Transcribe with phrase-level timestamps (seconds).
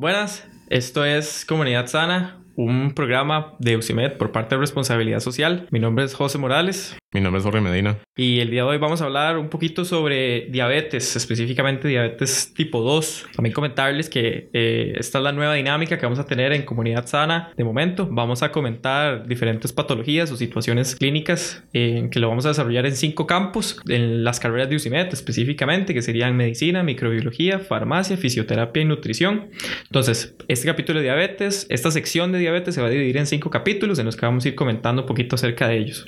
[0.00, 5.66] Buenas, esto es Comunidad Sana, un programa de UCIMED por parte de Responsabilidad Social.
[5.70, 6.96] Mi nombre es José Morales.
[7.12, 7.98] Mi nombre es Jorge Medina.
[8.16, 12.82] Y el día de hoy vamos a hablar un poquito sobre diabetes, específicamente diabetes tipo
[12.82, 13.30] 2.
[13.34, 17.08] También comentarles que eh, esta es la nueva dinámica que vamos a tener en Comunidad
[17.08, 17.52] Sana.
[17.56, 22.50] De momento, vamos a comentar diferentes patologías o situaciones clínicas en que lo vamos a
[22.50, 28.18] desarrollar en cinco campos, en las carreras de UCIMED específicamente, que serían medicina, microbiología, farmacia,
[28.18, 29.50] fisioterapia y nutrición.
[29.82, 33.50] Entonces, este capítulo de diabetes, esta sección de diabetes se va a dividir en cinco
[33.50, 36.06] capítulos en los que vamos a ir comentando un poquito acerca de ellos.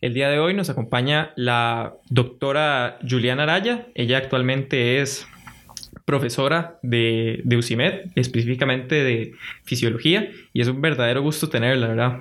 [0.00, 3.88] El día de hoy nos acompaña la doctora Juliana Araya.
[3.94, 5.26] Ella actualmente es
[6.06, 12.20] profesora de, de UCIMED, específicamente de fisiología, y es un verdadero gusto tenerla, ¿verdad?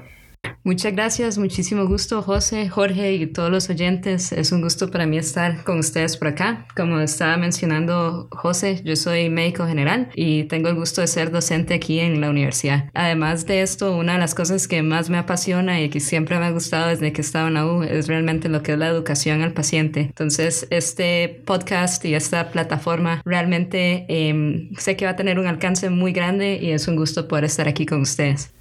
[0.70, 4.32] Muchas gracias, muchísimo gusto José, Jorge y todos los oyentes.
[4.32, 6.68] Es un gusto para mí estar con ustedes por acá.
[6.76, 11.74] Como estaba mencionando José, yo soy médico general y tengo el gusto de ser docente
[11.74, 12.92] aquí en la universidad.
[12.94, 16.46] Además de esto, una de las cosas que más me apasiona y que siempre me
[16.46, 19.42] ha gustado desde que estaba en la U es realmente lo que es la educación
[19.42, 20.02] al paciente.
[20.02, 25.90] Entonces, este podcast y esta plataforma realmente em, sé que va a tener un alcance
[25.90, 28.52] muy grande y es un gusto poder estar aquí con ustedes.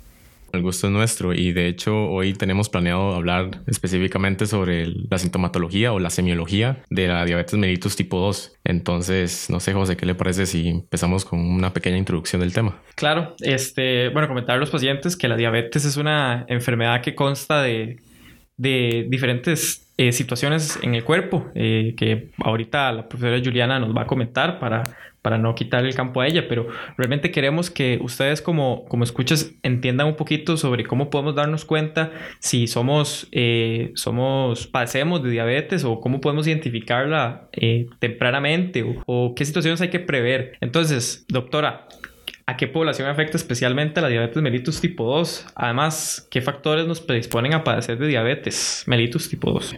[0.53, 5.93] El gusto es nuestro y de hecho hoy tenemos planeado hablar específicamente sobre la sintomatología
[5.93, 8.59] o la semiología de la diabetes mellitus tipo 2.
[8.65, 12.81] Entonces, no sé José, ¿qué le parece si empezamos con una pequeña introducción del tema?
[12.95, 17.63] Claro, este, bueno, comentar a los pacientes que la diabetes es una enfermedad que consta
[17.63, 18.01] de,
[18.57, 24.03] de diferentes eh, situaciones en el cuerpo eh, que ahorita la profesora Juliana nos va
[24.03, 28.41] a comentar para para no quitar el campo a ella, pero realmente queremos que ustedes
[28.41, 34.69] como, como escuchas entiendan un poquito sobre cómo podemos darnos cuenta si somos, eh, somos
[34.69, 37.51] padecemos de diabetes o cómo podemos identificarla
[37.99, 40.57] tempranamente o, o qué situaciones hay que prever.
[40.61, 41.89] Entonces, doctora,
[42.47, 45.49] ¿A qué población afecta especialmente la diabetes mellitus tipo 2?
[45.55, 49.77] Además, ¿qué factores nos predisponen a padecer de diabetes mellitus tipo 2?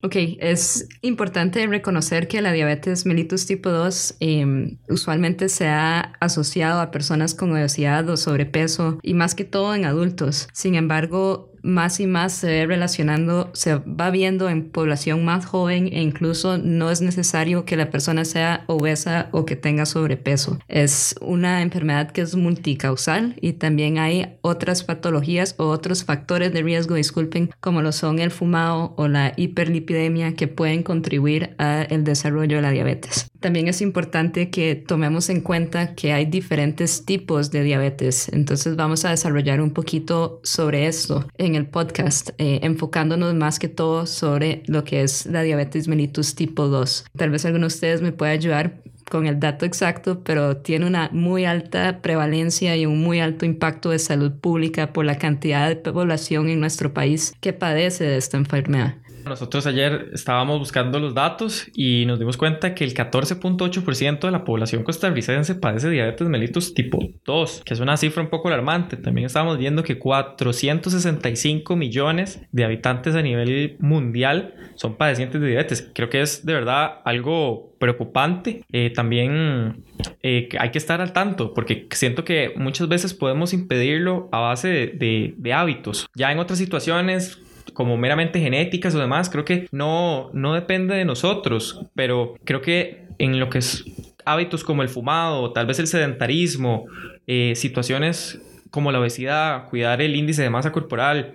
[0.00, 6.80] Ok, es importante reconocer que la diabetes mellitus tipo 2 em, usualmente se ha asociado
[6.80, 10.46] a personas con obesidad o sobrepeso y más que todo en adultos.
[10.52, 15.88] Sin embargo, más y más se ve relacionando, se va viendo en población más joven
[15.92, 20.58] e incluso no es necesario que la persona sea obesa o que tenga sobrepeso.
[20.68, 26.62] Es una enfermedad que es multicausal y también hay otras patologías o otros factores de
[26.62, 32.56] riesgo, disculpen, como lo son el fumado o la hiperlipidemia que pueden contribuir al desarrollo
[32.56, 33.30] de la diabetes.
[33.40, 39.04] También es importante que tomemos en cuenta que hay diferentes tipos de diabetes, entonces vamos
[39.04, 44.62] a desarrollar un poquito sobre esto en el podcast, eh, enfocándonos más que todo sobre
[44.66, 47.06] lo que es la diabetes mellitus tipo 2.
[47.16, 51.08] Tal vez alguno de ustedes me pueda ayudar con el dato exacto, pero tiene una
[51.12, 55.76] muy alta prevalencia y un muy alto impacto de salud pública por la cantidad de
[55.76, 58.96] población en nuestro país que padece de esta enfermedad.
[59.28, 64.44] Nosotros ayer estábamos buscando los datos y nos dimos cuenta que el 14.8% de la
[64.44, 68.96] población costarricense padece diabetes mellitus tipo 2, que es una cifra un poco alarmante.
[68.96, 75.90] También estábamos viendo que 465 millones de habitantes a nivel mundial son padecientes de diabetes.
[75.94, 78.64] Creo que es de verdad algo preocupante.
[78.72, 79.84] Eh, también
[80.22, 84.68] eh, hay que estar al tanto porque siento que muchas veces podemos impedirlo a base
[84.68, 86.06] de hábitos.
[86.14, 87.40] Ya en otras situaciones
[87.74, 93.06] como meramente genéticas o demás, creo que no, no depende de nosotros, pero creo que
[93.18, 93.84] en lo que es
[94.24, 96.86] hábitos como el fumado, tal vez el sedentarismo,
[97.26, 98.40] eh, situaciones
[98.70, 101.34] como la obesidad, cuidar el índice de masa corporal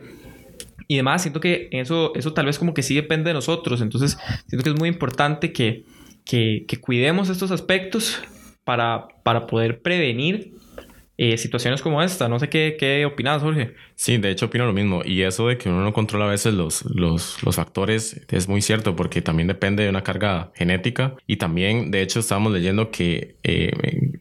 [0.88, 4.18] y demás, siento que eso, eso tal vez como que sí depende de nosotros, entonces
[4.48, 5.86] siento que es muy importante que,
[6.26, 8.22] que, que cuidemos estos aspectos
[8.64, 10.54] para, para poder prevenir
[11.18, 12.28] eh, situaciones como esta.
[12.28, 13.74] No sé qué, qué opinas, Jorge.
[13.96, 15.02] Sí, de hecho opino lo mismo.
[15.06, 18.62] Y eso de que uno no controla a veces los, los, los factores es muy
[18.62, 21.16] cierto porque también depende de una carga genética.
[21.28, 23.72] Y también, de hecho, estábamos leyendo que eh,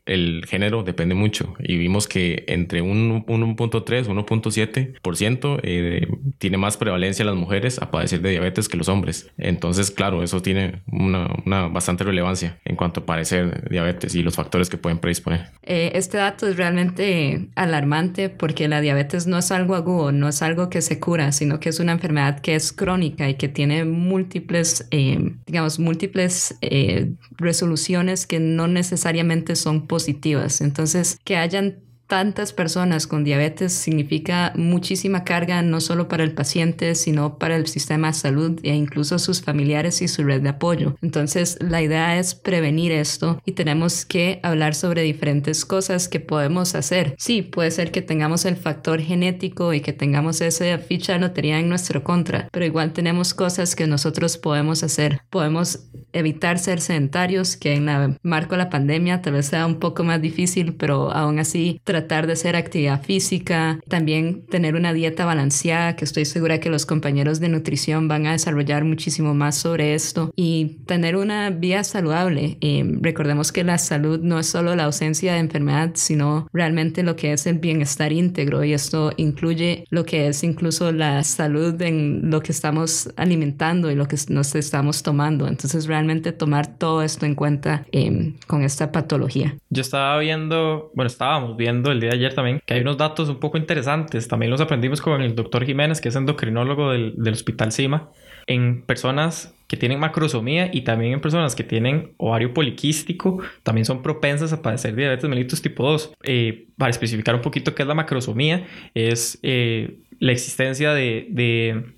[0.06, 1.54] el género depende mucho.
[1.60, 6.06] Y vimos que entre un 1.3, 1.7% eh,
[6.38, 9.32] tiene más prevalencia las mujeres a padecer de diabetes que los hombres.
[9.38, 14.76] Entonces, claro, eso tiene una, una bastante relevancia cuanto a diabetes y los factores que
[14.76, 15.50] pueden predisponer.
[15.62, 20.42] Eh, este dato es realmente alarmante porque la diabetes no es algo agudo, no es
[20.42, 23.84] algo que se cura, sino que es una enfermedad que es crónica y que tiene
[23.84, 30.60] múltiples, eh, digamos, múltiples eh, resoluciones que no necesariamente son positivas.
[30.60, 31.76] Entonces, que hayan
[32.06, 37.66] tantas personas con diabetes significa muchísima carga no solo para el paciente, sino para el
[37.66, 40.96] sistema de salud e incluso sus familiares y su red de apoyo.
[41.02, 46.74] Entonces, la idea es prevenir esto y tenemos que hablar sobre diferentes cosas que podemos
[46.74, 47.14] hacer.
[47.18, 51.58] Sí, puede ser que tengamos el factor genético y que tengamos esa ficha de lotería
[51.58, 55.22] en nuestro contra, pero igual tenemos cosas que nosotros podemos hacer.
[55.30, 59.78] Podemos evitar ser sedentarios, que en el marco de la pandemia tal vez sea un
[59.78, 65.26] poco más difícil, pero aún así tratar de hacer actividad física, también tener una dieta
[65.26, 69.92] balanceada, que estoy segura que los compañeros de nutrición van a desarrollar muchísimo más sobre
[69.92, 72.56] esto, y tener una vida saludable.
[73.02, 77.34] recordemos que la salud no es solo la ausencia de enfermedad, sino realmente lo que
[77.34, 82.40] es el bienestar íntegro, y esto incluye lo que es incluso la salud en lo
[82.40, 85.46] que estamos alimentando y lo que nos estamos tomando.
[85.46, 89.56] Entonces, realmente tomar todo esto en cuenta em, con esta patología.
[89.68, 93.28] Yo estaba viendo, bueno, estábamos viendo el día de ayer también, que hay unos datos
[93.28, 94.28] un poco interesantes.
[94.28, 98.10] También los aprendimos con el doctor Jiménez, que es endocrinólogo del, del Hospital CIMA,
[98.46, 104.02] en personas que tienen macrosomía y también en personas que tienen ovario poliquístico, también son
[104.02, 106.12] propensas a padecer diabetes mellitus tipo 2.
[106.24, 111.94] Eh, para especificar un poquito qué es la macrosomía, es eh, la existencia de, de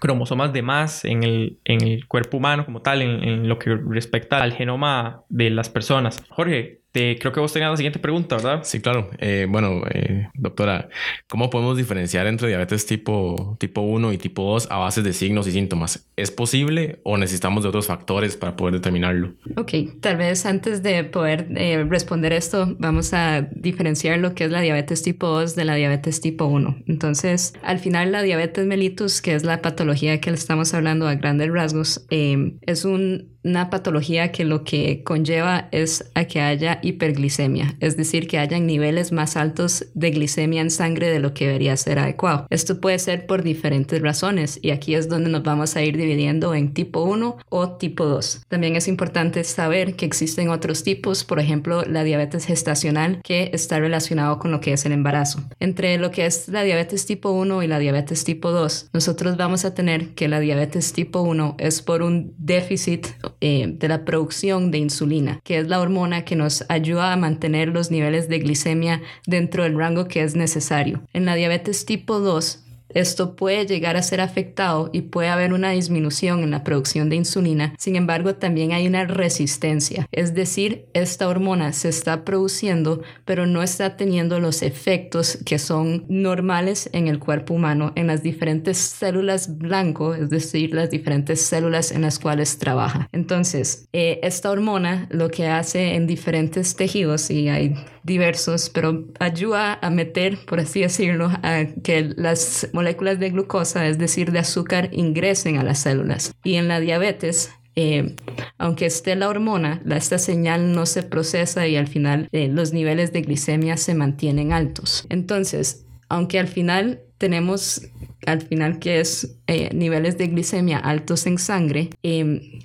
[0.00, 3.74] cromosomas de más en el, en el cuerpo humano como tal, en, en, lo que
[3.76, 6.22] respecta al genoma de las personas.
[6.30, 8.60] Jorge, creo que vos tenías la siguiente pregunta, ¿verdad?
[8.62, 9.10] Sí, claro.
[9.18, 10.88] Eh, bueno, eh, doctora,
[11.28, 15.48] ¿cómo podemos diferenciar entre diabetes tipo, tipo 1 y tipo 2 a base de signos
[15.48, 16.08] y síntomas?
[16.16, 19.34] ¿Es posible o necesitamos de otros factores para poder determinarlo?
[19.56, 24.50] Ok, tal vez antes de poder eh, responder esto, vamos a diferenciar lo que es
[24.52, 26.84] la diabetes tipo 2 de la diabetes tipo 1.
[26.86, 31.16] Entonces, al final, la diabetes mellitus, que es la patología que le estamos hablando a
[31.16, 37.76] grandes rasgos, es un una patología que lo que conlleva es a que haya hiperglicemia,
[37.80, 41.76] es decir, que hayan niveles más altos de glicemia en sangre de lo que debería
[41.76, 42.46] ser adecuado.
[42.50, 46.54] Esto puede ser por diferentes razones y aquí es donde nos vamos a ir dividiendo
[46.54, 48.46] en tipo 1 o tipo 2.
[48.48, 53.78] También es importante saber que existen otros tipos, por ejemplo, la diabetes gestacional que está
[53.78, 55.42] relacionado con lo que es el embarazo.
[55.60, 59.64] Entre lo que es la diabetes tipo 1 y la diabetes tipo 2, nosotros vamos
[59.64, 63.06] a tener que la diabetes tipo 1 es por un déficit
[63.40, 67.68] eh, de la producción de insulina, que es la hormona que nos ayuda a mantener
[67.68, 71.02] los niveles de glicemia dentro del rango que es necesario.
[71.12, 72.63] En la diabetes tipo 2,
[72.94, 77.16] esto puede llegar a ser afectado y puede haber una disminución en la producción de
[77.16, 77.74] insulina.
[77.78, 80.06] Sin embargo, también hay una resistencia.
[80.12, 86.04] Es decir, esta hormona se está produciendo, pero no está teniendo los efectos que son
[86.08, 91.92] normales en el cuerpo humano, en las diferentes células blanco, es decir, las diferentes células
[91.92, 93.08] en las cuales trabaja.
[93.12, 99.78] Entonces, eh, esta hormona lo que hace en diferentes tejidos, y hay diversos, pero ayuda
[99.80, 104.90] a meter, por así decirlo, a que las moléculas de glucosa, es decir, de azúcar,
[104.92, 106.34] ingresen a las células.
[106.44, 108.14] Y en la diabetes, eh,
[108.58, 113.12] aunque esté la hormona, esta señal no se procesa y al final eh, los niveles
[113.12, 115.06] de glicemia se mantienen altos.
[115.08, 117.88] Entonces, aunque al final tenemos,
[118.26, 121.90] al final que es eh, niveles de glicemia altos en sangre,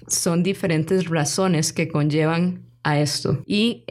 [0.07, 3.42] son diferentes razones que conllevan a esto.
[3.45, 3.85] Y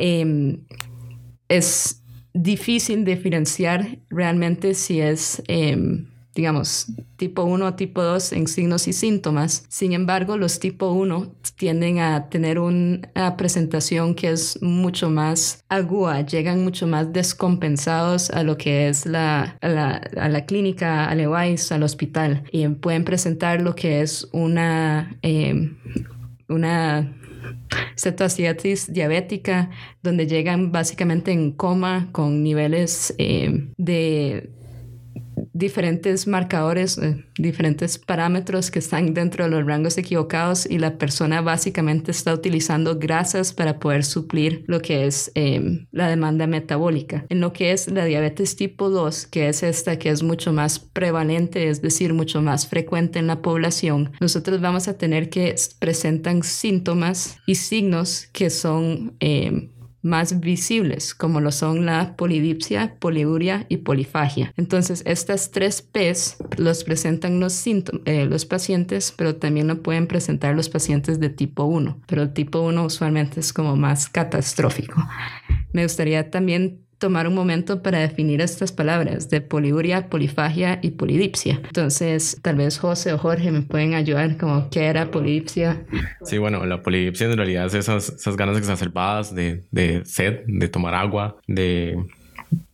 [1.49, 2.03] es
[2.35, 8.93] difícil diferenciar realmente si es, em, digamos, tipo 1 o tipo 2 en signos y
[8.93, 9.65] síntomas.
[9.69, 16.25] Sin embargo, los tipo 1 tienden a tener una presentación que es mucho más aguda,
[16.25, 21.21] llegan mucho más descompensados a lo que es la, a la, a la clínica, al
[21.21, 25.77] EWIS, al hospital, y pueden presentar lo que es una, em,
[26.49, 27.18] una
[27.97, 29.71] cetoacidosis diabética,
[30.03, 34.51] donde llegan básicamente en coma con niveles eh, de
[35.59, 41.41] diferentes marcadores, eh, diferentes parámetros que están dentro de los rangos equivocados y la persona
[41.41, 47.27] básicamente está utilizando grasas para poder suplir lo que es em, la demanda metabólica.
[47.29, 50.79] En lo que es la diabetes tipo 2, que es esta que es mucho más
[50.79, 56.45] prevalente, es decir, mucho más frecuente en la población, nosotros vamos a tener que presentan
[56.45, 59.71] síntomas y signos que son em,
[60.03, 64.53] más visibles, como lo son la polidipsia, poliuria y polifagia.
[64.57, 70.55] Entonces, estas tres P's los presentan los, eh, los pacientes, pero también lo pueden presentar
[70.55, 75.03] los pacientes de tipo 1, pero el tipo 1 usualmente es como más catastrófico.
[75.73, 81.61] Me gustaría también tomar un momento para definir estas palabras de poliuria, polifagia y polidipsia.
[81.65, 85.85] Entonces, tal vez José o Jorge me pueden ayudar como qué era polidipsia.
[86.25, 90.69] Sí, bueno, la polidipsia en realidad es esas, esas ganas exacerbadas de, de sed, de
[90.69, 91.97] tomar agua, de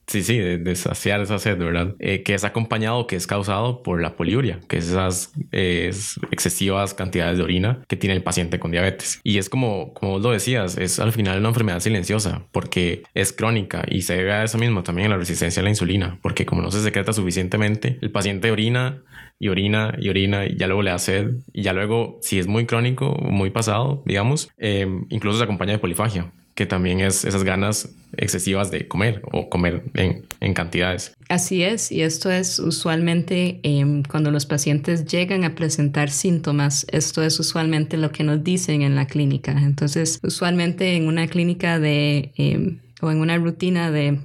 [0.06, 1.94] Sí, sí, de, saciar esa sed, ¿verdad?
[1.98, 7.38] Eh, que es acompañado, que es causado por la poliuria, que es esas excesivas cantidades
[7.38, 9.20] de orina que tiene el paciente con diabetes.
[9.24, 13.32] Y es como, como vos lo decías, es al final una enfermedad silenciosa porque es
[13.32, 16.46] crónica y se debe a eso mismo también a la resistencia a la insulina, porque
[16.46, 19.02] como no se secreta suficientemente, el paciente orina
[19.38, 22.46] y orina y orina y ya luego le da sed y ya luego, si es
[22.46, 27.44] muy crónico, muy pasado, digamos, eh, incluso se acompaña de polifagia que también es esas
[27.44, 31.12] ganas excesivas de comer o comer en, cantidades.
[31.28, 37.22] Así es, y esto es usualmente em, cuando los pacientes llegan a presentar síntomas, esto
[37.22, 39.52] es usualmente lo que nos dicen en la clínica.
[39.52, 42.32] Entonces, usualmente en una clínica de...
[42.36, 44.18] Em, o en una rutina de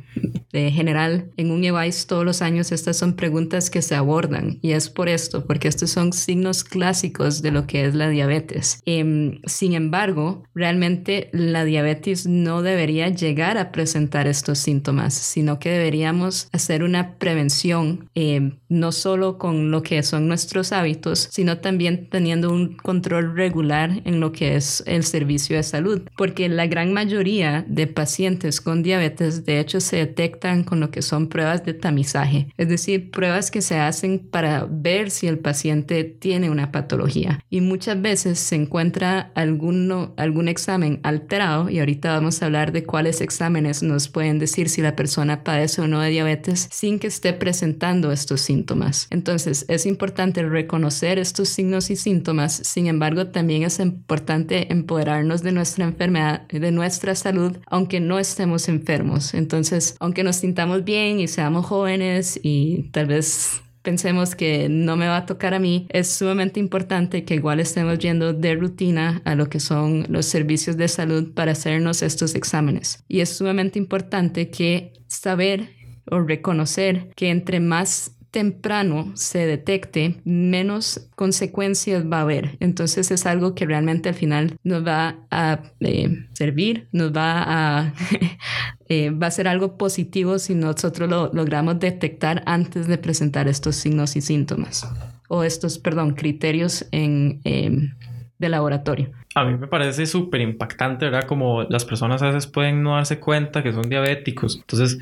[0.51, 4.71] de general en un EVICE todos los años estas son preguntas que se abordan y
[4.71, 8.81] es por esto, porque estos son signos clásicos de lo que es la diabetes.
[8.86, 15.69] Em, sin embargo, realmente la diabetes no debería llegar a presentar estos síntomas, sino que
[15.69, 22.09] deberíamos hacer una prevención, em, no solo con lo que son nuestros hábitos, sino también
[22.09, 26.93] teniendo un control regular en lo que es el servicio de salud, porque la gran
[26.93, 31.73] mayoría de pacientes con diabetes de hecho se detectan con lo que son pruebas de
[31.73, 37.43] tamizaje, es decir, pruebas que se hacen para ver si el paciente tiene una patología.
[37.49, 42.83] Y muchas veces se encuentra alguno, algún examen alterado, y ahorita vamos a hablar de
[42.83, 47.07] cuáles exámenes nos pueden decir si la persona padece o no de diabetes sin que
[47.07, 49.07] esté presentando estos síntomas.
[49.09, 55.51] Entonces, es importante reconocer estos signos y síntomas, sin embargo, también es importante empoderarnos de
[55.51, 59.33] nuestra enfermedad, de nuestra salud, aunque no estemos enfermos.
[59.33, 65.07] Entonces, aunque nos sintamos bien y seamos jóvenes y tal vez pensemos que no me
[65.07, 69.35] va a tocar a mí, es sumamente importante que igual estemos yendo de rutina a
[69.35, 73.03] lo que son los servicios de salud para hacernos estos exámenes.
[73.07, 75.69] Y es sumamente importante que saber
[76.11, 82.57] o reconocer que entre más temprano se detecte, menos consecuencias va a haber.
[82.59, 87.93] Entonces es algo que realmente al final nos va a eh, servir, nos va a,
[88.89, 93.75] eh, va a ser algo positivo si nosotros lo logramos detectar antes de presentar estos
[93.75, 94.88] signos y síntomas
[95.27, 97.93] o estos, perdón, criterios en, em,
[98.38, 99.12] de laboratorio.
[99.36, 101.27] A mí me parece súper impactante, ¿verdad?
[101.27, 104.57] Como las personas a veces pueden no darse cuenta que son diabéticos.
[104.57, 104.98] Entonces,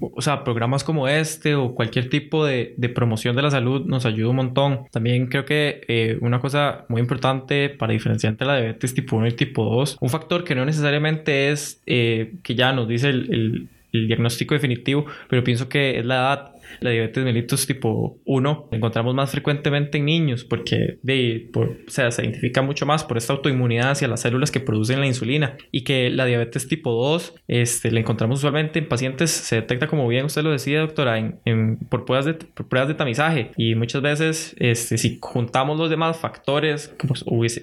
[0.00, 4.30] o sea, programas como este o cualquier tipo de, promoción de la salud nos ayuda
[4.30, 4.86] un montón.
[4.90, 9.28] También creo que eh, una cosa muy importante para diferenciar entre la diabetes tipo 1
[9.28, 13.68] y tipo 2, un factor que no necesariamente es eh, que ya nos dice el,
[13.94, 16.53] el diagnóstico definitivo, pero pienso que es la edad.
[16.80, 21.90] La diabetes mellitus tipo 1 la encontramos más frecuentemente en niños porque de, por, o
[21.90, 25.56] sea, se identifica mucho más por esta autoinmunidad hacia las células que producen la insulina
[25.70, 30.06] y que la diabetes tipo 2 este, la encontramos usualmente en pacientes, se detecta como
[30.08, 34.54] bien usted lo decía doctora, en, por, pruebas de, pruebas de tamizaje y muchas veces
[34.58, 37.14] este, si juntamos los demás factores como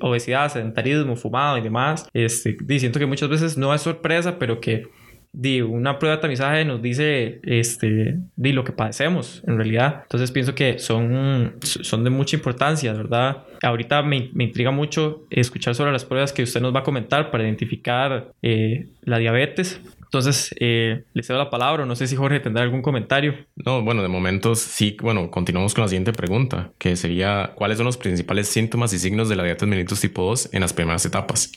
[0.01, 4.87] obesidad, sedentarismo, fumado y demás, este, siento que muchas veces no es sorpresa pero que
[5.33, 10.01] di, una prueba de tamizaje nos dice este, di, lo que padecemos en realidad.
[10.03, 13.43] Entonces pienso que son, son de mucha importancia, ¿verdad?
[13.61, 17.31] Ahorita me, me intriga mucho escuchar sobre las pruebas que usted nos va a comentar
[17.31, 19.81] para identificar eh, la diabetes.
[20.03, 21.85] Entonces, eh, le cedo la palabra.
[21.85, 23.33] No sé si Jorge tendrá algún comentario.
[23.55, 24.97] No, bueno, de momento sí.
[25.01, 29.29] Bueno, continuamos con la siguiente pregunta, que sería, ¿cuáles son los principales síntomas y signos
[29.29, 31.53] de la diabetes mellitus tipo 2 en las primeras etapas?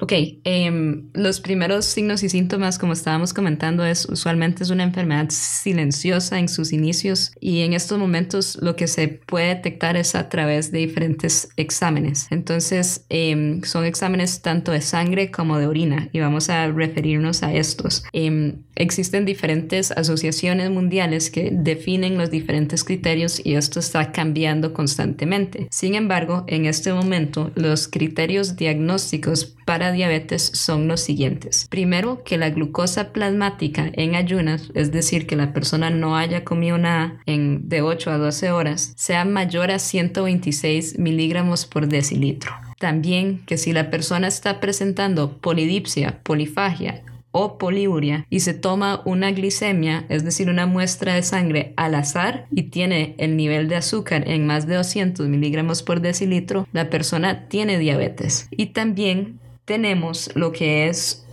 [0.00, 0.12] Ok,
[0.44, 6.38] em, los primeros signos y síntomas, como estábamos comentando, es usualmente es una enfermedad silenciosa
[6.38, 10.70] en sus inicios y en estos momentos lo que se puede detectar es a través
[10.70, 12.28] de diferentes exámenes.
[12.30, 17.52] Entonces, em, son exámenes tanto de sangre como de orina y vamos a referirnos a
[17.52, 18.04] estos.
[18.12, 25.66] Em, existen diferentes asociaciones mundiales que definen los diferentes criterios y esto está cambiando constantemente.
[25.70, 31.66] Sin embargo, en este momento, los criterios diagnósticos para diabetes son los siguientes.
[31.68, 36.78] Primero, que la glucosa plasmática en ayunas, es decir, que la persona no haya comido
[36.78, 42.52] nada en de 8 a 12 horas, sea mayor a 126 miligramos por decilitro.
[42.78, 47.02] También que si la persona está presentando polidipsia, polifagia
[47.46, 52.64] poliuria y se toma una glicemia, es decir, una muestra de sangre al azar y
[52.64, 57.78] tiene el nivel de azúcar en más de 200 miligramos por decilitro, la persona tiene
[57.78, 58.48] diabetes.
[58.50, 61.26] Y también tenemos lo que es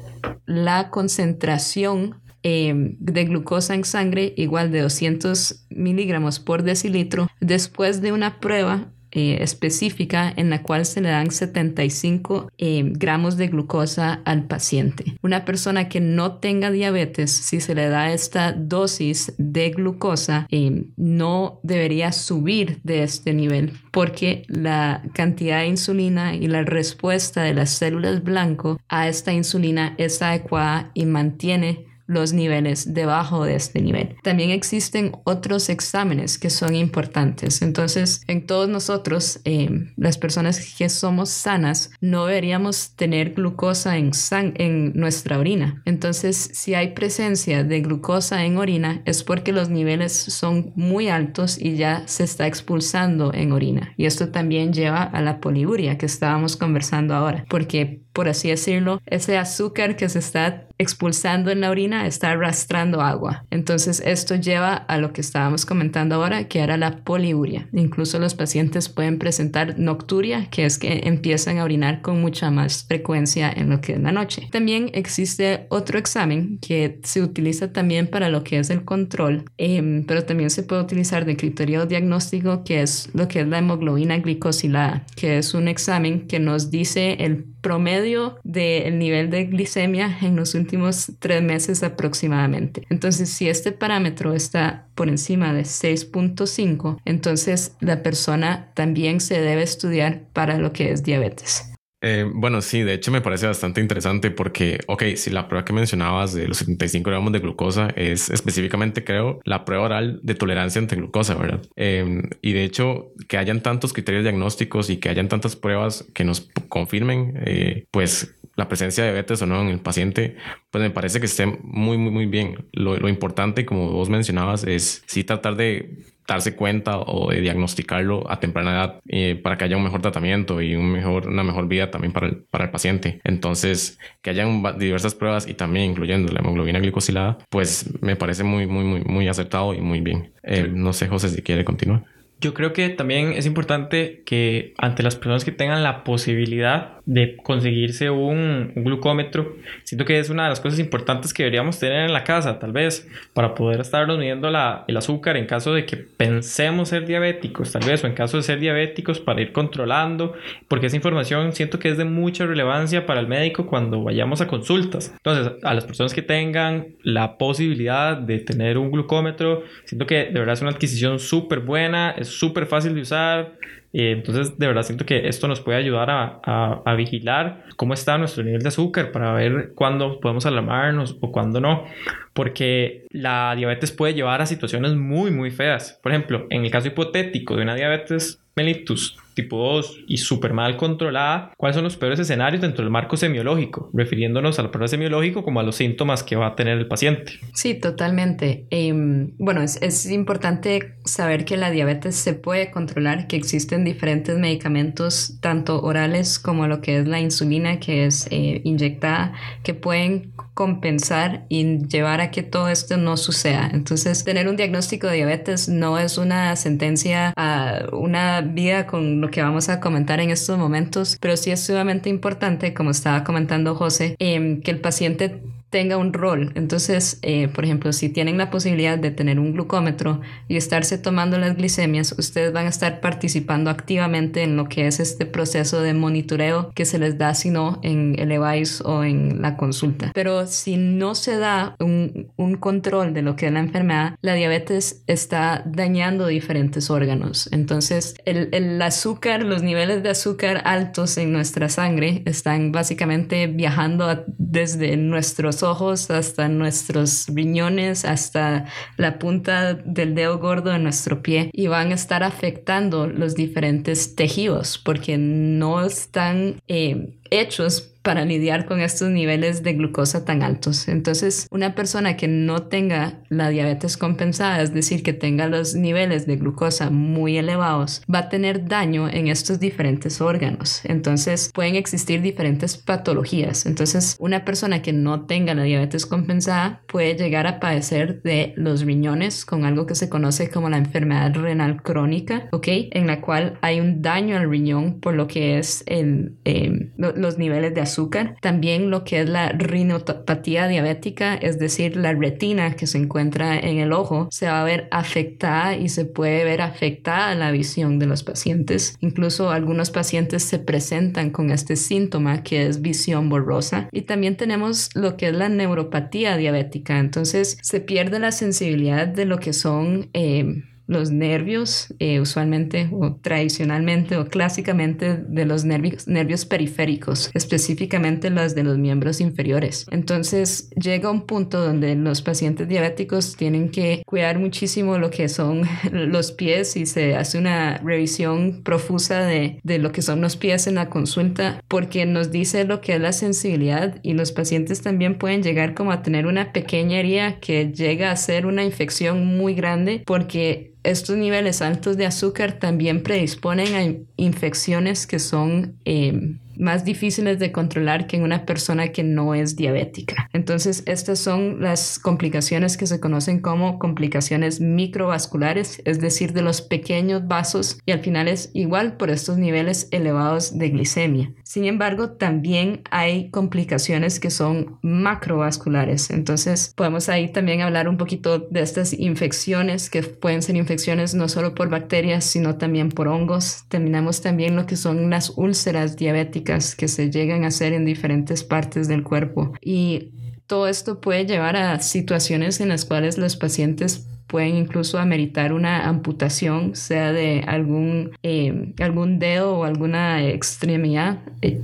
[0.45, 8.11] la concentración em, de glucosa en sangre igual de 200 miligramos por decilitro después de
[8.11, 14.21] una prueba eh, específica en la cual se le dan 75 eh, gramos de glucosa
[14.25, 15.15] al paciente.
[15.21, 20.85] Una persona que no tenga diabetes, si se le da esta dosis de glucosa, eh,
[20.97, 27.53] no debería subir de este nivel porque la cantidad de insulina y la respuesta de
[27.53, 33.81] las células blanco a esta insulina es adecuada y mantiene los niveles debajo de este
[33.81, 34.15] nivel.
[34.23, 37.61] También existen otros exámenes que son importantes.
[37.61, 44.11] Entonces, en todos nosotros, eh, las personas que somos sanas, no deberíamos tener glucosa en,
[44.31, 45.81] en nuestra orina.
[45.85, 51.57] Entonces, si hay presencia de glucosa en orina, es porque los niveles son muy altos
[51.59, 53.93] y ya se está expulsando en orina.
[53.97, 59.01] Y esto también lleva a la poliuria que estábamos conversando ahora, porque, por así decirlo,
[59.05, 63.45] ese azúcar que se está expulsando en la orina está arrastrando agua.
[63.51, 67.67] Entonces esto lleva a lo que estábamos comentando ahora, que era la poliuria.
[67.73, 72.85] Incluso los pacientes pueden presentar nocturia, que es que empiezan a orinar con mucha más
[72.85, 74.47] frecuencia en lo que es la noche.
[74.49, 80.05] También existe otro examen que se utiliza también para lo que es el control, em,
[80.05, 84.17] pero también se puede utilizar de criterio diagnóstico, que es lo que es la hemoglobina
[84.19, 88.04] glicosilada, que es un examen que nos dice el promedio
[88.43, 92.83] del nivel de glicemia en los últimos tres meses aproximadamente.
[92.89, 99.63] Entonces, si este parámetro está por encima de 6.5, entonces la persona también se debe
[99.63, 101.74] estudiar para lo que es diabetes.
[102.07, 105.73] Eh, bueno, sí, de hecho me parece bastante interesante porque, ok, si la prueba que
[105.73, 110.79] mencionabas de los 75 gramos de glucosa es específicamente, creo, la prueba oral de tolerancia
[110.79, 111.63] ante glucosa, ¿verdad?
[111.75, 116.23] Em, y de hecho, que hayan tantos criterios diagnósticos y que hayan tantas pruebas que
[116.25, 120.35] nos confirmen, eh, pues la presencia de diabetes o no en el paciente,
[120.69, 122.67] pues me parece que esté muy, muy, muy bien.
[122.71, 128.29] Lo, lo importante, como vos mencionabas, es sí tratar de darse cuenta o de diagnosticarlo
[128.29, 131.67] a temprana edad eh, para que haya un mejor tratamiento y un mejor, una mejor
[131.67, 133.21] vida también para el, para el paciente.
[133.23, 138.67] Entonces, que hayan diversas pruebas y también incluyendo la hemoglobina glicosilada, pues me parece muy,
[138.67, 140.33] muy, muy, muy acertado y muy bien.
[140.43, 142.03] Eh, no sé, José, si quiere continuar.
[142.41, 147.37] Yo creo que también es importante que ante las personas que tengan la posibilidad de
[147.37, 152.13] conseguirse un, glucómetro, siento que es una de las cosas importantes que deberíamos tener en
[152.13, 155.97] la casa, tal vez, para poder estarnos midiendo la, el azúcar en caso de que
[155.97, 160.33] pensemos ser diabéticos, tal vez, o en caso de ser diabéticos para ir controlando,
[160.67, 164.47] porque esa información siento que es de mucha relevancia para el médico cuando vayamos a
[164.47, 165.13] consultas.
[165.17, 170.39] Entonces, a las personas que tengan la posibilidad de tener un glucómetro, siento que de
[170.39, 173.53] verdad es una adquisición súper buena, súper fácil de usar.
[173.97, 176.41] Eh, entonces, de verdad siento que esto nos puede ayudar a,
[176.83, 181.61] a, vigilar cómo está nuestro nivel de azúcar para ver cuándo podemos alarmarnos o cuándo
[181.61, 181.85] no.
[182.33, 185.97] Porque la diabetes puede llevar a situaciones muy, muy feas.
[186.03, 190.77] Por ejemplo, en el caso hipotético de una diabetes mellitus tipo 2 y súper mal
[190.77, 193.91] controlada, ¿cuáles son los peores escenarios dentro del marco semiológico?
[193.93, 197.33] Refiriéndonos al problema semiológico como a los síntomas que va a tener el paciente.
[197.53, 198.65] Sí, totalmente.
[198.69, 204.37] Em, bueno, es, es, importante saber que la diabetes se puede controlar, que existen diferentes
[204.37, 210.31] medicamentos, tanto orales como lo que es la insulina, que es eh, inyectada, que pueden
[210.55, 213.69] compensar y llevar a que todo esto no suceda.
[213.73, 219.31] Entonces, tener un diagnóstico de diabetes no es una sentencia a una vida con lo
[219.31, 223.75] que vamos a comentar en estos momentos, pero sí es sumamente importante, como estaba comentando
[223.75, 225.41] José, em, que el paciente
[225.75, 226.53] tenga un rol.
[226.55, 231.37] Entonces, eh, por ejemplo, si tienen la posibilidad de tener un glucómetro y estarse tomando
[231.37, 235.93] las glicemias, ustedes van a estar participando activamente en lo que es este proceso de
[235.93, 240.11] monitoreo que se les da, si no, en el EVICE o en la consulta.
[240.13, 244.33] Pero si no se da un, un control de lo que es la enfermedad, la
[244.33, 247.49] diabetes está dañando diferentes órganos.
[247.51, 254.23] Entonces, el, el azúcar, los niveles de azúcar altos en nuestra sangre están básicamente viajando
[254.37, 258.65] desde nuestros ojos, hasta nuestros riñones, hasta
[258.97, 264.15] la punta del dedo gordo de nuestro pie y van a estar afectando los diferentes
[264.15, 270.87] tejidos porque no están eh, hechos para lidiar con estos niveles de glucosa tan altos.
[270.87, 276.27] Entonces, una persona que no tenga la diabetes compensada, es decir, que tenga los niveles
[276.27, 280.81] de glucosa muy elevados, va a tener daño en estos diferentes órganos.
[280.85, 283.65] Entonces, pueden existir diferentes patologías.
[283.65, 288.85] Entonces, una persona que no tenga la diabetes compensada puede llegar a padecer de los
[288.85, 292.67] riñones con algo que se conoce como la enfermedad renal crónica, ¿ok?
[292.91, 297.37] En la cual hay un daño al riñón por lo que es el, eh, los
[297.37, 298.35] niveles de azúcar.
[298.41, 303.77] También lo que es la rinopatía diabética, es decir, la retina que se encuentra en
[303.77, 308.05] el ojo, se va a ver afectada y se puede ver afectada la visión de
[308.05, 308.97] los pacientes.
[308.99, 313.89] Incluso algunos pacientes se presentan con este síntoma que es visión borrosa.
[313.91, 316.99] Y también tenemos lo que es la neuropatía diabética.
[316.99, 320.09] Entonces se pierde la sensibilidad de lo que son...
[320.13, 328.29] Eh, los nervios, eh, usualmente o tradicionalmente o clásicamente de los nervios, nervios periféricos, específicamente
[328.29, 329.85] los de los miembros inferiores.
[329.91, 335.63] Entonces llega un punto donde los pacientes diabéticos tienen que cuidar muchísimo lo que son
[335.91, 340.67] los pies y se hace una revisión profusa de, de lo que son los pies
[340.67, 345.17] en la consulta porque nos dice lo que es la sensibilidad y los pacientes también
[345.17, 349.53] pueden llegar como a tener una pequeña herida que llega a ser una infección muy
[349.55, 356.85] grande porque estos niveles altos de azúcar también predisponen a infecciones que son eh, más
[356.85, 360.29] difíciles de controlar que en una persona que no es diabética.
[360.33, 366.61] Entonces, estas son las complicaciones que se conocen como complicaciones microvasculares, es decir, de los
[366.61, 371.33] pequeños vasos y al final es igual por estos niveles elevados de glicemia.
[371.43, 376.09] Sin embargo, también hay complicaciones que son macrovasculares.
[376.09, 381.27] Entonces, podemos ahí también hablar un poquito de estas infecciones que pueden ser infecciones no
[381.27, 383.65] solo por bacterias, sino también por hongos.
[383.69, 388.43] Terminamos también lo que son las úlceras diabéticas que se llegan a hacer en diferentes
[388.43, 389.53] partes del cuerpo.
[389.61, 390.11] Y
[390.47, 395.87] todo esto puede llevar a situaciones en las cuales los pacientes pueden incluso ameritar una
[395.87, 401.61] amputación, sea de algún, eh, algún dedo o alguna extremidad, eh,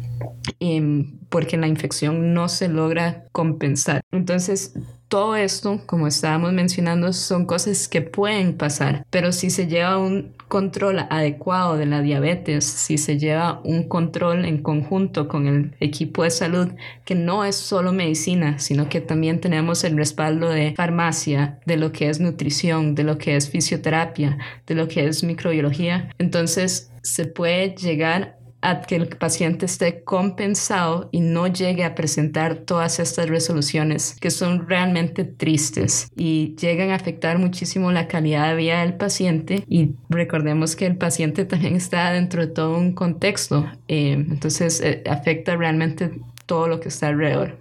[0.60, 4.02] em, porque la infección no se logra compensar.
[4.12, 4.74] Entonces,
[5.12, 10.32] todo esto, como estábamos mencionando, son cosas que pueden pasar, pero si se lleva un
[10.48, 16.24] control adecuado de la diabetes, si se lleva un control en conjunto con el equipo
[16.24, 16.70] de salud,
[17.04, 21.92] que no es solo medicina, sino que también tenemos el respaldo de farmacia, de lo
[21.92, 27.26] que es nutrición, de lo que es fisioterapia, de lo que es microbiología, entonces se
[27.26, 33.30] puede llegar a que el paciente esté compensado y no llegue a presentar todas estas
[33.30, 38.96] resoluciones que son realmente tristes y llegan a afectar muchísimo la calidad de vida del
[38.96, 44.82] paciente y recordemos que el paciente también está dentro de todo un contexto, eh, entonces
[44.82, 46.12] eh, afecta realmente
[46.46, 47.58] todo lo que está alrededor.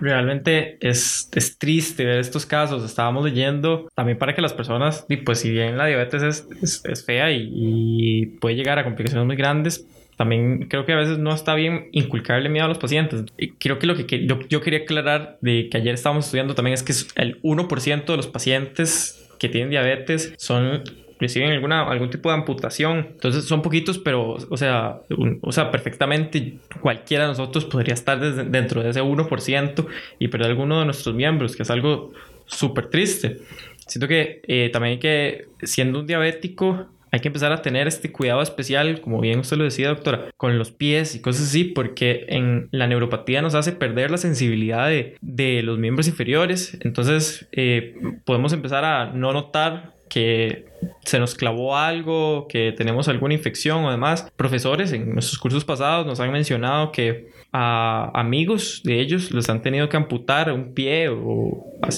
[0.00, 2.84] Realmente es, es, triste ver estos casos.
[2.84, 7.32] Estábamos leyendo también para que las personas, pues si bien la diabetes es, es, fea
[7.32, 11.54] y, y, puede llegar a complicaciones muy grandes, también creo que a veces no está
[11.54, 13.24] bien inculcarle miedo a los pacientes.
[13.36, 16.82] Y creo que lo que yo, quería aclarar de que ayer estábamos estudiando también es
[16.82, 20.82] que el 1% de los pacientes que tienen diabetes son
[21.18, 23.08] reciben alguna, algún tipo de amputación.
[23.12, 25.00] Entonces son poquitos, pero, o sea,
[25.42, 29.86] o sea, perfectamente cualquiera de nosotros podría estar dentro de ese 1%
[30.18, 32.12] y perder alguno de nuestros miembros, que es algo
[32.46, 33.38] súper triste.
[33.86, 38.12] Siento que eh, también hay que, siendo un diabético, hay que empezar a tener este
[38.12, 42.26] cuidado especial, como bien usted lo decía, doctora, con los pies y cosas así, porque
[42.28, 46.76] en la neuropatía nos hace perder la sensibilidad de, los miembros inferiores.
[46.82, 50.66] Entonces, eh, podemos empezar a no notar que
[51.04, 54.30] se nos clavó algo, que tenemos alguna infección o demás.
[54.36, 59.62] Profesores en nuestros cursos pasados nos han mencionado que a amigos de ellos les han
[59.62, 61.16] tenido que amputar un pie o,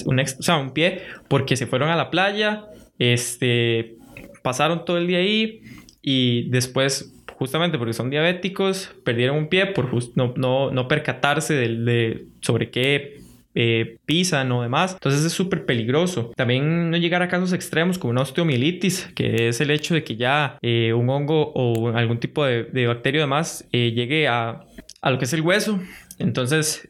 [0.05, 2.65] un, o sea, un pie porque se fueron a la playa,
[2.97, 3.95] este,
[4.41, 5.61] pasaron todo el día ahí
[6.01, 12.25] y después, justamente porque son diabéticos, perdieron un pie por no, no, no, percatarse de,
[12.41, 13.21] sobre qué
[13.55, 14.93] eh, pisan o demás.
[14.93, 16.31] Entonces es súper peligroso.
[16.35, 20.15] También no llegar a casos extremos como una osteomielitis, que es el hecho de que
[20.15, 24.61] ya eh, un hongo o algún tipo de, de bacteria o demás eh, llegue a,
[25.01, 25.79] a, lo que es el hueso.
[26.17, 26.87] Entonces,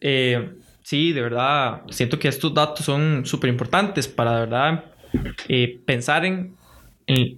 [0.84, 4.86] sí, de verdad, siento que estos datos son súper importantes para de verdad
[5.86, 6.54] pensar en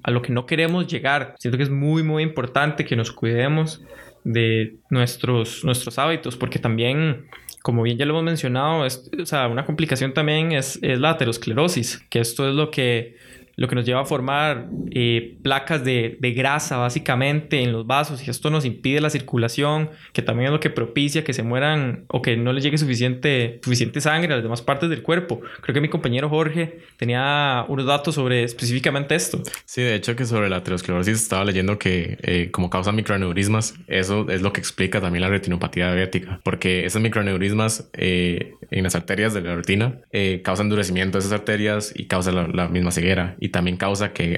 [0.04, 1.36] a lo que no queremos llegar.
[1.40, 3.82] Siento que es muy, muy importante que nos cuidemos
[4.24, 7.26] de nuestros, nuestros hábitos, porque también,
[7.62, 11.12] como bien ya lo hemos mencionado, es, o sea, una complicación también es, es la
[11.12, 13.16] aterosclerosis, que esto es lo que
[13.62, 18.32] lo que nos lleva a formar eh, placas de, grasa básicamente en los vasos y
[18.32, 22.24] esto nos impide la circulación, que también es lo que propicia que se mueran o
[22.24, 25.41] que no les llegue suficiente, suficiente sangre a las demás partes del cuerpo.
[25.62, 29.43] Creo que mi compañero Jorge tenía unos datos sobre específicamente esto.
[29.65, 34.28] Sí, de hecho que sobre la aterosclerosis estaba leyendo que eh, como causa microaneurismas, eso
[34.28, 39.36] es lo que explica también la retinopatía diabética, porque esos microaneurismas eh, en las arterias
[39.36, 40.00] de la retina
[40.43, 44.38] causan endurecimiento de esas arterias y causan la, misma ceguera también causa que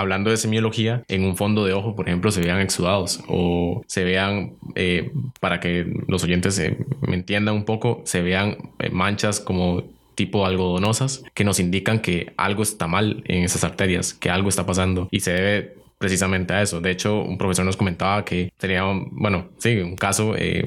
[0.00, 4.04] hablando de semiología, en un fondo de ojo, por ejemplo, se vean exudados o se
[4.04, 9.40] vean, eh, para que los oyentes eh, me entiendan un poco, se vean eh, manchas
[9.40, 14.48] como tipo algodonosas que nos indican que algo está mal en esas arterias, que algo
[14.48, 16.80] está pasando y se debe precisamente a eso.
[16.80, 20.66] De hecho, un profesor nos comentaba que tenía, bueno, sí, un caso, eh,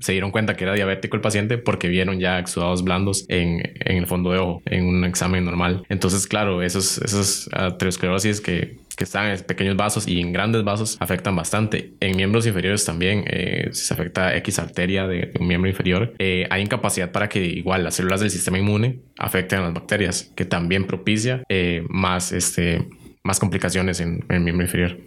[0.00, 3.96] se dieron cuenta que era diabético el paciente porque vieron ya exudados blandos en, en,
[3.96, 5.84] el fondo de ojo, en un examen normal.
[5.88, 10.98] Entonces, claro, esos, esos aterosclerosis que, que están en pequeños vasos y en grandes vasos
[11.00, 11.94] afectan bastante.
[12.00, 16.46] En miembros inferiores también, eh, si se afecta X arteria de un miembro inferior, eh,
[16.50, 20.44] hay incapacidad para que igual las células del sistema inmune afecten a las bacterias, que
[20.44, 21.42] también propicia
[21.88, 22.86] más este
[23.24, 24.98] más complicaciones en, el miembro inferior.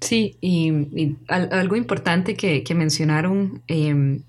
[0.00, 0.72] Sí, y,
[1.28, 4.22] algo importante que, mencionaron em,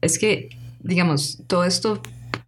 [0.00, 2.00] es que, digamos, todo esto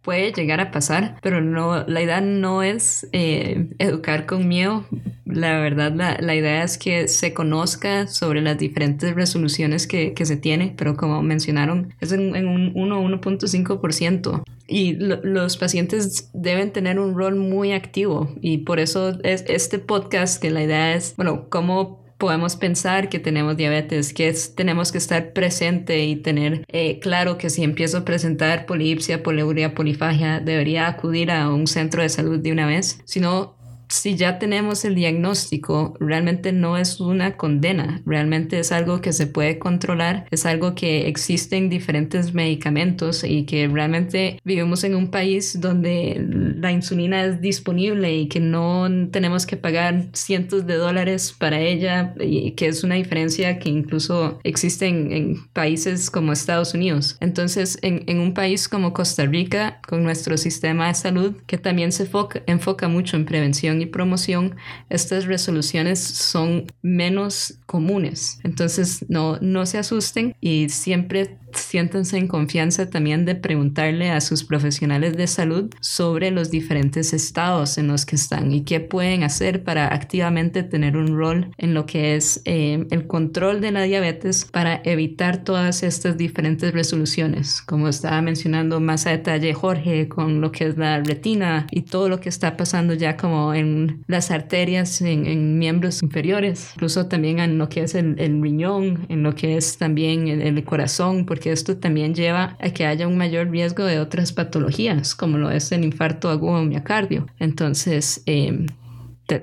[0.09, 4.83] puede llegar a pasar, pero no, la idea no es eh, educar con miedo.
[5.23, 10.73] La verdad, la, idea es que se conozca sobre las diferentes resoluciones que, se tiene,
[10.75, 17.15] pero como mencionaron, es en, en un 1 1.5% y los pacientes deben tener un
[17.15, 21.99] rol muy activo y por eso es este podcast que la idea es, bueno, cómo
[22.19, 27.49] podemos pensar que tenemos diabetes, que tenemos que estar presente y tener eh, claro que
[27.49, 32.51] si empiezo a presentar polipsia, poliuria, polifagia, debería acudir a un centro de salud de
[32.51, 33.55] una vez, sino
[33.89, 39.27] si ya tenemos el diagnóstico, realmente no es una condena, realmente es algo que se
[39.27, 45.59] puede controlar, es algo que existen diferentes medicamentos y que realmente vivimos en un país
[45.59, 46.23] donde
[46.57, 52.13] la insulina es disponible y que no tenemos que pagar cientos de dólares para ella
[52.19, 57.17] y que es una diferencia que incluso existe en, países como Estados Unidos.
[57.21, 61.91] Entonces, en, en, un país como Costa Rica, con nuestro sistema de salud, que también
[61.91, 62.07] se
[62.47, 64.55] enfoca mucho en prevención, y promoción,
[64.89, 68.39] estas resoluciones son menos comunes.
[68.43, 74.43] Entonces, no, no se asusten y siempre siéntanse en confianza también de preguntarle a sus
[74.43, 79.63] profesionales de salud sobre los diferentes estados en los que están y qué pueden hacer
[79.63, 84.45] para activamente tener un rol en lo que es eh, el control de la diabetes
[84.45, 90.51] para evitar todas estas diferentes resoluciones, como estaba mencionando más a detalle Jorge con lo
[90.51, 93.68] que es la retina y todo lo que está pasando ya como en
[94.07, 99.35] las arterias en, miembros inferiores, incluso también en lo que es el, riñón, en lo
[99.35, 103.83] que es también el, corazón, porque esto también lleva a que haya un mayor riesgo
[103.85, 107.27] de otras patologías, como lo es el infarto agudo miocardio.
[107.39, 108.67] Entonces, em,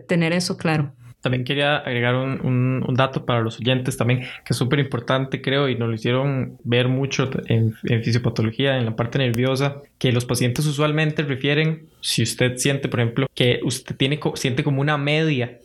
[0.08, 0.92] tener eso claro.
[1.26, 5.68] También quería agregar un, un, dato para los oyentes también, que es súper importante, creo,
[5.68, 10.24] y nos lo hicieron ver mucho en, en, fisiopatología, en la parte nerviosa, que los
[10.24, 15.58] pacientes usualmente refieren, si usted siente, por ejemplo, que usted tiene, siente como una media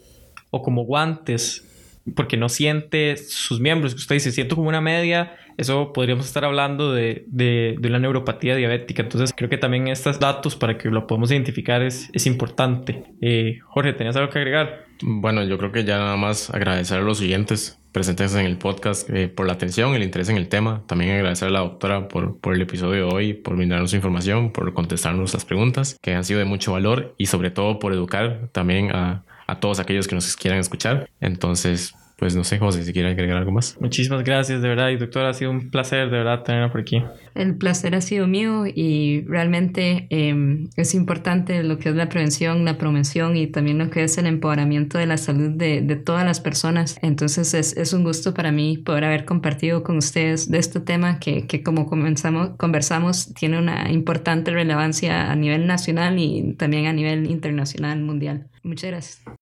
[0.49, 1.70] o como guantes,
[2.15, 6.91] porque no siente sus miembros, usted dice, siento como una media eso podríamos estar hablando
[6.91, 9.03] de, de, de, una neuropatía diabética.
[9.03, 13.03] Entonces creo que también estos datos para que lo podamos identificar es, es importante.
[13.21, 14.85] Eh, Jorge, ¿tenías algo que agregar?
[15.03, 19.09] Bueno, yo creo que ya nada más agradecer a los siguientes presentes en el podcast
[19.09, 20.81] eh, por la atención, el interés en el tema.
[20.87, 24.73] También agradecer a la doctora por, por el episodio de hoy, por brindarnos información, por
[24.73, 28.91] contestarnos las preguntas que han sido de mucho valor y sobre todo por educar también
[28.95, 31.09] a, a todos aquellos que nos quieran escuchar.
[31.19, 33.75] Entonces, pues no sé, José, si quiere agregar algo más.
[33.81, 34.89] Muchísimas gracias, de verdad.
[34.89, 37.03] Y doctora, ha sido un placer, de verdad, tenerla por aquí.
[37.33, 42.63] El placer ha sido mío y realmente em, es importante lo que es la prevención,
[42.63, 46.23] la promoción y también lo que es el empoderamiento de la salud de, de todas
[46.23, 46.99] las personas.
[47.01, 51.17] Entonces es, es, un gusto para mí poder haber compartido con ustedes de este tema
[51.17, 56.93] que, que como comenzamos, conversamos tiene una importante relevancia a nivel nacional y también a
[56.93, 58.47] nivel internacional, mundial.
[58.61, 59.40] Muchas gracias.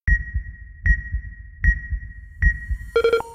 [3.04, 3.29] you